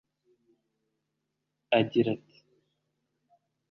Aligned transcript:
Agira 1.77 2.09
ati 2.15 2.37